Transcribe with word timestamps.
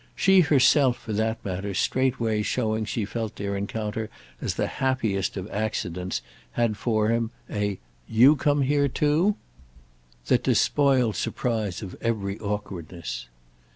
She 0.15 0.39
herself, 0.39 0.97
for 0.97 1.13
that 1.13 1.45
matter, 1.45 1.75
straightway 1.75 2.41
showing 2.41 2.85
she 2.85 3.05
felt 3.05 3.35
their 3.35 3.55
encounter 3.55 4.09
as 4.41 4.55
the 4.55 4.65
happiest 4.65 5.37
of 5.37 5.47
accidents, 5.51 6.23
had 6.53 6.75
for 6.75 7.09
him 7.09 7.29
a 7.47 7.77
"You 8.09 8.35
come 8.35 8.63
here 8.63 8.87
too?" 8.87 9.35
that 10.25 10.41
despoiled 10.41 11.17
surprise 11.17 11.83
of 11.83 11.95
every 12.01 12.39
awkwardness. 12.39 13.27